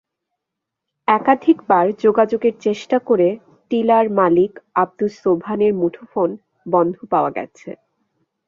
[1.07, 3.27] একাধিকবার যোগাযোগের চেষ্টা করে
[3.71, 4.51] টিলার মালিক
[4.75, 6.29] আবদুস ছোবহানের মুঠোফোন
[6.65, 7.69] বন্ধ পাওয়া গেছে।